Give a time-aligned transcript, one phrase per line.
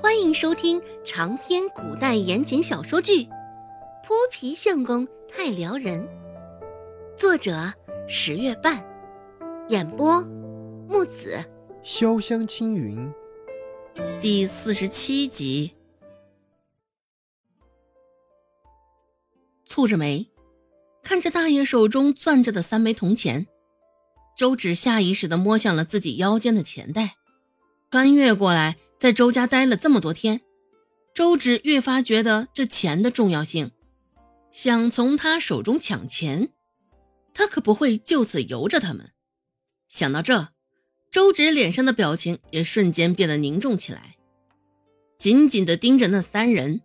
[0.00, 3.24] 欢迎收听长篇古代言情小说剧
[4.02, 6.02] 《泼皮相公太撩人》，
[7.18, 7.70] 作者
[8.08, 8.82] 十月半，
[9.68, 10.22] 演播
[10.88, 11.44] 木子
[11.84, 13.12] 潇湘青云，
[14.22, 15.74] 第四十七集。
[19.68, 20.30] 蹙着眉，
[21.02, 23.46] 看着大爷手中攥着的三枚铜钱，
[24.34, 27.16] 周芷下意识的摸向了自己腰间的钱袋。
[27.90, 30.42] 穿越过来，在周家待了这么多天，
[31.14, 33.70] 周芷越发觉得这钱的重要性。
[34.52, 36.50] 想从他手中抢钱，
[37.32, 39.12] 他可不会就此由着他们。
[39.88, 40.48] 想到这，
[41.10, 44.16] 周芷脸上的表情也瞬间变得凝重起来，
[45.16, 46.82] 紧紧地盯着那三人，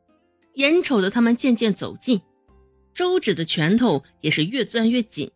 [0.54, 2.22] 眼瞅着他们渐渐走近，
[2.94, 5.30] 周芷的拳头也是越攥越紧。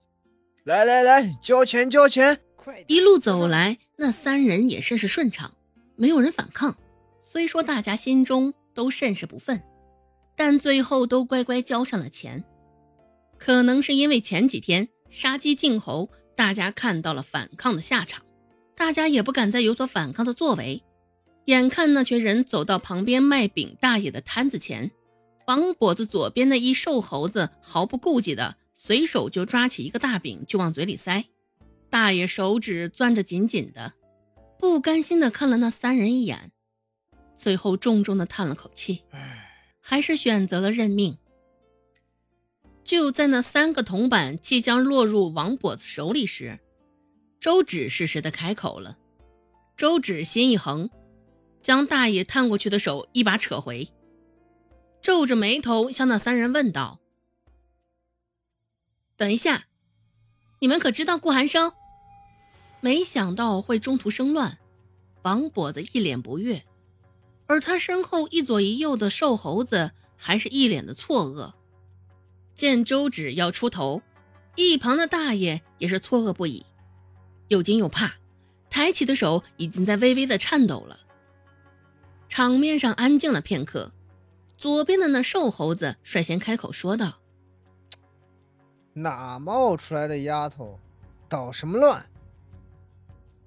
[0.63, 2.39] 来来来，交钱交钱！
[2.55, 2.85] 快！
[2.88, 5.53] 一路走来，那三人也甚是顺畅。
[5.99, 6.77] 没有人反抗，
[7.21, 9.61] 虽说大家心中都甚是不忿，
[10.33, 12.42] 但最后都乖乖交上了钱。
[13.38, 18.23] 可能是因为前几天杀鸡儆猴，大家看到了反抗的下场，
[18.75, 20.81] 大家也不敢再有所反抗的作为。
[21.45, 24.89] 眼看那群人走到旁边卖饼大爷的摊子前，
[25.47, 31.25] 王跛子左边的一瘦猴子毫不顾忌的随手就抓起一个大饼就往嘴里塞，
[31.89, 33.95] 大爷手指攥着紧紧的。
[34.59, 36.52] 不甘心的看了那三人一眼，
[37.33, 39.03] 最后重重的叹了口气，
[39.79, 41.17] 还是选择了认命。
[42.83, 46.59] 就在那三个铜板即将落入王跛子手里时，
[47.39, 48.97] 周芷适时的开口了。
[49.77, 50.89] 周芷心一横，
[51.61, 53.87] 将大爷探过去的手一把扯回，
[55.02, 56.99] 皱着眉头向那三人问道
[59.15, 59.67] ：“等一下，
[60.59, 61.71] 你们可知道顾寒生？”
[62.81, 64.58] 没想到会中途生乱，
[65.23, 66.63] 王跛子一脸不悦，
[67.45, 71.54] 而他身后一左一右的瘦猴子还是一脸的错愕。
[72.55, 74.02] 见周芷要出头，
[74.55, 76.65] 一旁的大爷也是错愕不已，
[77.49, 78.14] 又惊又怕，
[78.70, 80.99] 抬起的手已经在微微的颤抖了。
[82.27, 83.92] 场面上安静了片刻，
[84.58, 87.20] 左边的那瘦猴子率先开口说道
[88.93, 90.80] ：“哪冒出来的丫头，
[91.27, 92.05] 捣什么乱？”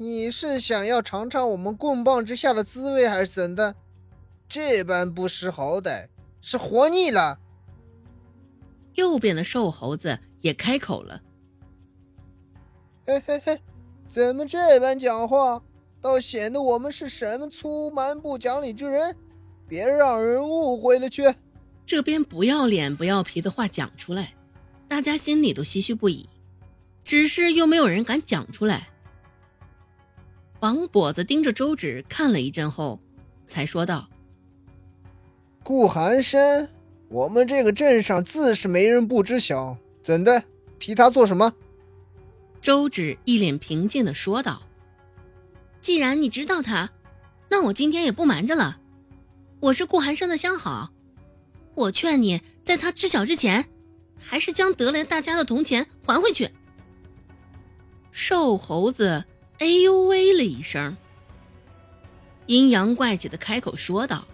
[0.02, 3.76] 你是想要尝尝我们棍棒之下的滋味，还是怎的？
[4.48, 6.08] 这般不识好歹，
[6.40, 7.38] 是活腻了。
[8.94, 11.22] 右边的瘦猴子也开口了
[13.06, 13.60] ：“嘿嘿嘿，
[14.08, 15.62] 怎么这般讲话，
[16.00, 19.16] 倒显得我们是什么粗蛮不讲理之人？
[19.68, 21.32] 别让人误会了去。”
[21.86, 24.34] 这边不要脸不要皮的话讲出来，
[24.88, 26.28] 大家心里都唏嘘不已，
[27.04, 28.88] 只是又没有人敢讲出来。
[30.62, 33.00] 王跛子盯着周芷看了一阵后，
[33.48, 34.08] 才说道
[35.64, 36.68] ：“顾寒生，
[37.08, 40.44] 我们这个镇上自是没人不知晓，怎的？
[40.78, 41.52] 提他做什么？”
[42.62, 44.62] 周芷一脸平静的说道
[45.82, 46.88] ：“既然你知道他，
[47.48, 48.78] 那我今天也不瞒着了。
[49.58, 50.92] 我是顾寒生的相好，
[51.74, 53.68] 我劝你在他知晓之前，
[54.16, 56.48] 还是将得来大家的铜钱还回去。”
[58.12, 59.24] 瘦猴子。
[59.62, 60.96] 哎呦喂了一声，
[62.46, 64.24] 阴阳怪气的开口说道：“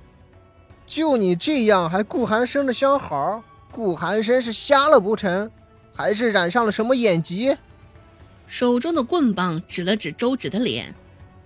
[0.88, 3.44] 就你这样，还顾寒生的相好？
[3.70, 5.50] 顾寒生是瞎了不成？
[5.94, 7.54] 还是染上了什么眼疾？”
[8.48, 10.94] 手中的棍棒指了指周芷的脸，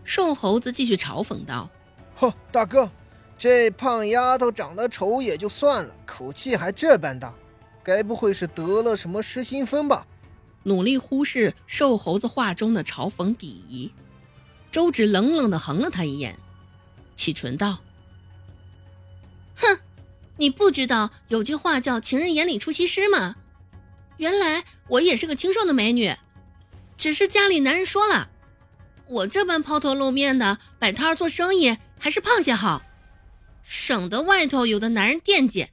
[0.05, 1.69] 瘦猴子继续嘲讽道
[2.15, 2.89] ：“呵，大哥，
[3.37, 7.35] 这胖丫头长得丑也就算了，口气还这般大，
[7.83, 10.07] 该不会是得了什么失心疯吧？”
[10.65, 13.93] 努力忽视瘦猴子话中的嘲讽鄙夷，
[14.71, 16.39] 周芷冷冷的横了他一眼，
[17.17, 17.81] 启唇道
[19.57, 19.81] ：“哼，
[20.37, 23.35] 你不知道有句话叫‘情人眼里出西施’吗？
[24.19, 26.15] 原来我也是个清瘦的美女，
[26.97, 28.31] 只是家里男人说了，
[29.09, 32.83] 我这般抛头露面的摆摊做生意，还是胖些好，
[33.65, 35.67] 省得外头有的男人惦记，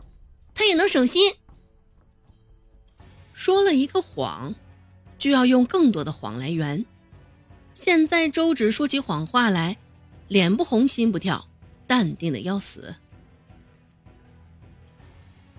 [0.55, 1.35] 他也能省心。”
[3.33, 4.55] 说了一个谎。
[5.19, 6.83] 就要用更多的谎来圆。
[7.75, 9.77] 现在周芷说起谎话来，
[10.27, 11.47] 脸不红心不跳，
[11.85, 12.95] 淡定的要死。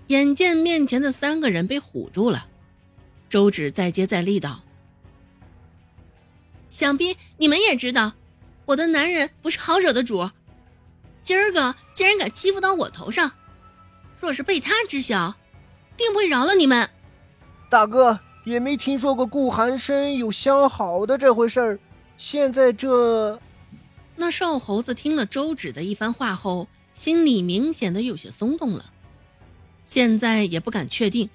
[0.07, 2.47] 眼见面前的三个人被唬住了，
[3.29, 4.63] 周芷再接再厉道
[6.69, 8.13] ：“想必你们也知道，
[8.65, 10.29] 我的男人不是好惹的主。
[11.23, 13.31] 今儿个竟然敢欺负到我头上，
[14.19, 15.35] 若是被他知晓，
[15.95, 16.89] 定不会饶了你们。”
[17.69, 18.19] 大哥。
[18.43, 21.79] 也没听说过顾寒生有相好的这回事儿。
[22.17, 23.39] 现在这……
[24.15, 28.91] 那瘦猴子听了周芷的一番话后，心里明显的有些松动了。
[29.85, 31.29] 现在也不敢确定。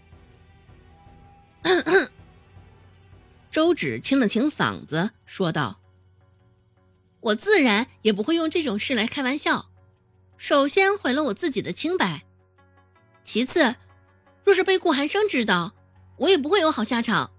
[3.51, 5.81] 周芷清了清嗓子，说道
[7.21, 9.71] ：“我自然也不会用这种事来开玩笑。
[10.37, 12.23] 首先毁了我自己的清白，
[13.25, 13.75] 其次，
[14.45, 15.73] 若是被顾寒生知道，
[16.19, 17.31] 我也不会有好下场。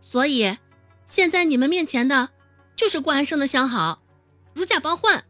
[0.00, 0.58] 所以，
[1.06, 2.30] 现在你们面前的，
[2.74, 4.02] 就是顾安生的相好，
[4.54, 5.24] 如假包换。”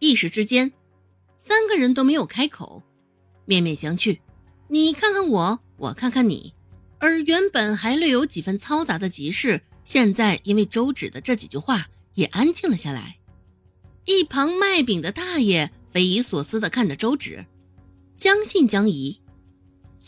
[0.00, 0.72] 一时之间，
[1.36, 2.82] 三个人都没有开口，
[3.44, 4.20] 面面相觑，
[4.68, 6.54] 你看看我，我看看你。
[7.00, 13.18] 而原本还略有几分嘈杂的集市，现在因为周芷的这几句话也安静了下来。
[14.04, 17.44] 一旁卖饼的大爷匪夷所思地看着周芷，
[18.16, 19.20] 将信将疑。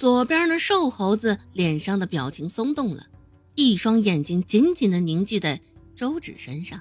[0.01, 3.07] 左边的瘦猴子脸上的表情松动了，
[3.55, 5.61] 一双眼睛紧紧地凝聚在
[5.95, 6.81] 周芷身上，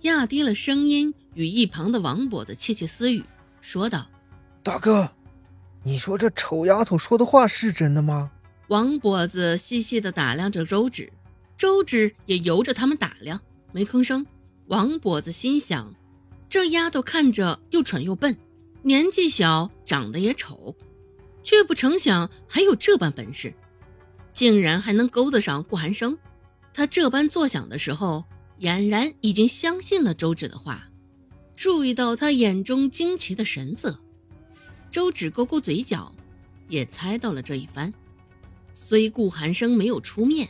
[0.00, 3.22] 压低了声音与一旁的王跛子窃窃私语，
[3.60, 4.06] 说道
[4.64, 5.12] ：“大哥，
[5.82, 8.30] 你说这丑丫头说的话是真的吗？”
[8.68, 11.12] 王跛子细细地打量着周芷，
[11.58, 13.38] 周芷也由着他们打量，
[13.72, 14.26] 没吭声。
[14.68, 15.94] 王跛子心想：
[16.48, 18.34] 这丫头看着又蠢又笨，
[18.80, 20.74] 年纪小，长得也丑，
[21.46, 23.54] 却不成想还有这般本事，
[24.32, 26.18] 竟然还能勾得上顾寒生。
[26.74, 28.24] 他这般作想的时候，
[28.58, 30.88] 俨然已经相信了周芷的话。
[31.54, 34.00] 注意到他眼中惊奇的神色，
[34.90, 36.12] 周芷勾勾嘴角，
[36.68, 37.94] 也猜到了这一番。
[38.74, 40.48] 虽顾寒生没有出面，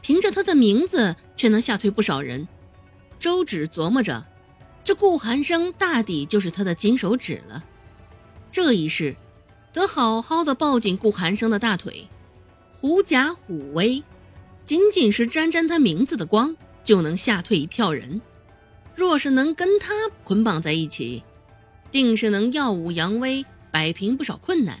[0.00, 2.46] 凭着他的名字却能吓退不少人。
[3.18, 4.24] 周芷琢磨着，
[4.84, 7.64] 这顾寒生大抵就是他的金手指了。
[8.52, 9.16] 这一世，
[9.74, 12.06] 得好好的抱紧顾寒生的大腿，
[12.70, 14.00] 狐假虎威，
[14.64, 18.20] 仅仅是沾沾他名字的光，就能吓退一票人。
[18.94, 19.92] 若是能跟他
[20.22, 21.24] 捆绑在一起，
[21.90, 24.80] 定是能耀武扬威，摆平不少困难。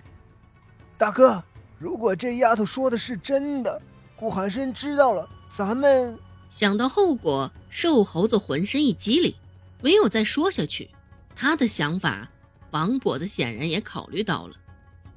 [0.96, 1.42] 大哥。
[1.76, 3.82] 如果这丫头说的是真的，
[4.16, 6.16] 顾寒生知道了，咱们
[6.48, 9.34] 想到后果，瘦猴子浑身一激灵，
[9.82, 10.88] 没有再说下去。
[11.34, 12.30] 他的想法，
[12.70, 14.54] 王跛子显然也考虑到了，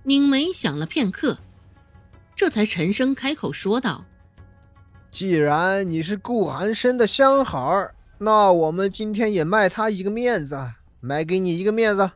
[0.08, 1.38] 拧眉想了片刻，
[2.34, 4.06] 这才沉声开口说道
[5.12, 10.72] ：“既然你是顾寒生的相好，那我们今天也卖他一个面子，
[11.02, 12.12] 买给你一个面子。”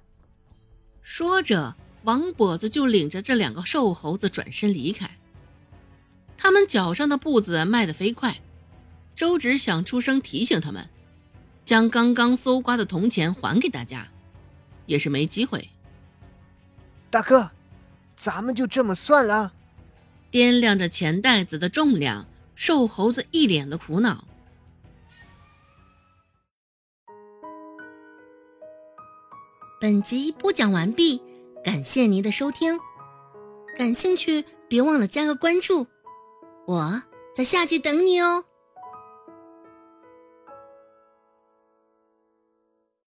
[1.04, 1.76] 说着。
[2.04, 5.08] 王跛子就领着这两个瘦猴子转身离开。
[6.36, 8.42] 他们脚上的步子迈得飞快，
[9.14, 10.90] 周芷想出声提醒他们，
[11.64, 14.08] 将刚刚搜刮的铜钱还给大家，
[14.88, 15.70] 也是没机会。
[17.12, 17.52] 大哥，
[18.16, 19.54] 咱们就这么算了。
[20.32, 24.24] 掂量着钱袋子的重量，瘦猴子一脸的苦恼。
[29.80, 31.22] 本集播讲完毕。
[31.64, 32.80] 感谢您的收听，
[33.78, 35.86] 感兴趣别忘了加个关注，
[36.66, 37.04] 我
[37.36, 38.46] 在下集等你哦。